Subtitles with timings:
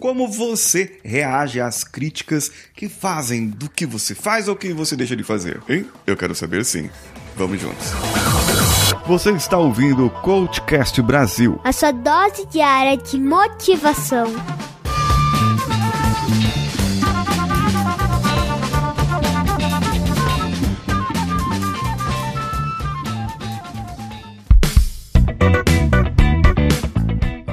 [0.00, 5.14] Como você reage às críticas que fazem do que você faz ou que você deixa
[5.14, 5.60] de fazer?
[5.68, 5.86] Hein?
[6.06, 6.88] Eu quero saber sim.
[7.36, 7.88] Vamos juntos.
[9.06, 11.60] Você está ouvindo o Coachcast Brasil.
[11.62, 14.32] A sua dose diária de motivação.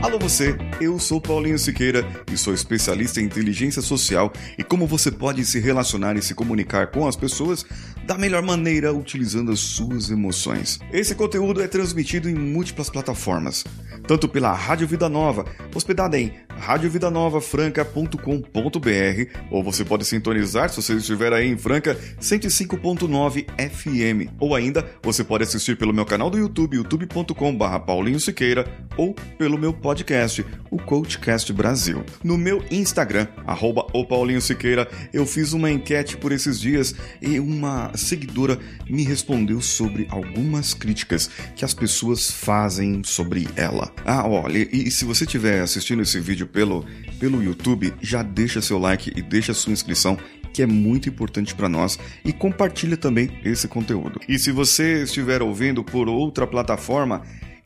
[0.08, 5.12] Alô você, eu sou Paulinho Siqueira e sou especialista em inteligência social e como você
[5.12, 7.66] pode se relacionar e se comunicar com as pessoas
[8.06, 10.80] da melhor maneira utilizando as suas emoções.
[10.94, 13.66] Esse conteúdo é transmitido em múltiplas plataformas,
[14.08, 15.44] tanto pela Rádio Vida Nova,
[15.76, 24.32] hospedada em radiovidanovafranca.com.br, ou você pode sintonizar se você estiver aí em Franca 105.9 FM,
[24.40, 28.66] ou ainda você pode assistir pelo meu canal do YouTube, youtube.com/barra Paulinho Siqueira,
[28.98, 32.04] ou pelo meu podcast, o Coachcast Brasil.
[32.24, 37.40] No meu Instagram, arroba o Paulinho Siqueira, eu fiz uma enquete por esses dias e
[37.40, 38.60] uma seguidora
[38.90, 43.94] me respondeu sobre algumas críticas que as pessoas fazem sobre ela.
[44.06, 46.86] Ah, olha, e se você estiver assistindo esse vídeo pelo,
[47.20, 50.18] pelo YouTube, já deixa seu like e deixa sua inscrição
[50.58, 54.20] que é muito importante para nós e compartilha também esse conteúdo.
[54.28, 57.22] E se você estiver ouvindo por outra plataforma,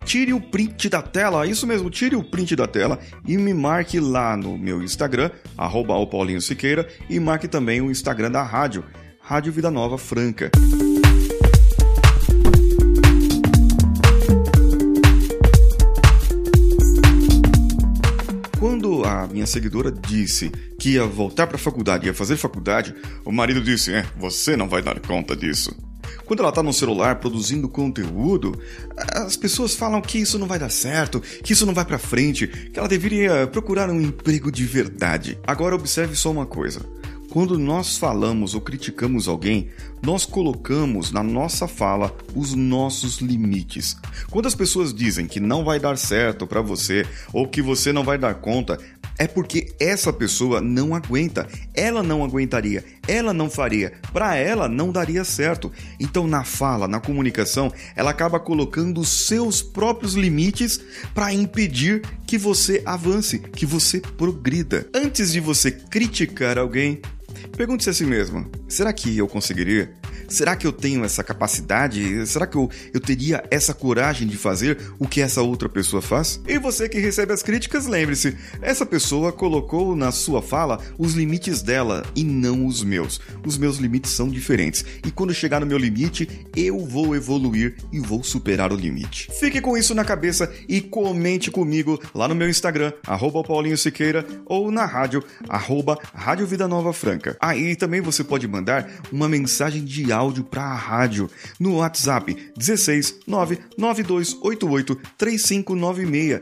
[0.06, 4.00] tire o print da tela, isso mesmo, tire o print da tela e me marque
[4.00, 8.84] lá no meu Instagram, arroba o Paulinho Siqueira, e marque também o Instagram da rádio,
[9.22, 10.50] Rádio Vida Nova Franca.
[18.60, 22.94] Quando a minha seguidora disse que ia voltar para a faculdade, ia fazer faculdade,
[23.26, 25.76] o marido disse: É, você não vai dar conta disso.
[26.26, 28.59] Quando ela está no celular produzindo conteúdo,
[29.14, 32.48] as pessoas falam que isso não vai dar certo, que isso não vai para frente,
[32.48, 35.38] que ela deveria procurar um emprego de verdade.
[35.45, 36.81] Agora observe só uma coisa.
[37.32, 39.70] Quando nós falamos ou criticamos alguém,
[40.02, 43.96] nós colocamos na nossa fala os nossos limites.
[44.30, 48.03] Quando as pessoas dizem que não vai dar certo para você ou que você não
[48.03, 48.78] vai dar conta,
[49.18, 51.47] é porque essa pessoa não aguenta.
[51.74, 55.72] Ela não aguentaria, ela não faria, para ela não daria certo.
[56.02, 60.81] Então, na fala, na comunicação, ela acaba colocando os seus próprios limites
[61.13, 64.86] para impedir que você avance, que você progrida.
[64.94, 67.00] Antes de você criticar alguém,
[67.56, 69.94] Pergunte-se a si mesmo: será que eu conseguiria?
[70.31, 72.25] Será que eu tenho essa capacidade?
[72.25, 76.42] Será que eu, eu teria essa coragem de fazer o que essa outra pessoa faz?
[76.47, 81.62] E você que recebe as críticas, lembre-se: essa pessoa colocou na sua fala os limites
[81.62, 83.19] dela e não os meus.
[83.46, 84.86] Os meus limites são diferentes.
[85.06, 89.30] E quando chegar no meu limite, eu vou evoluir e vou superar o limite.
[89.38, 94.25] Fique com isso na cabeça e comente comigo lá no meu Instagram, arroba Paulinho Siqueira,
[94.46, 97.36] ou na rádio, arroba Rádio Vida Nova Franca.
[97.40, 103.22] Aí também você pode mandar uma mensagem de áudio para a rádio no WhatsApp 16
[103.28, 106.42] 99288 3596.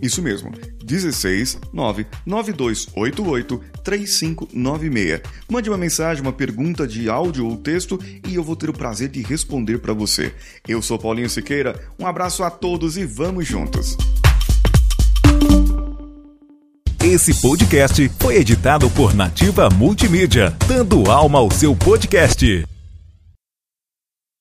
[0.00, 0.52] Isso mesmo,
[0.84, 5.20] 16 99288 3596.
[5.48, 9.08] Mande uma mensagem, uma pergunta de áudio ou texto e eu vou ter o prazer
[9.08, 10.32] de responder para você.
[10.66, 13.96] Eu sou Paulinho Siqueira, um abraço a todos e vamos juntos.
[17.02, 22.69] Esse podcast foi editado por Nativa Multimídia, dando alma ao seu podcast.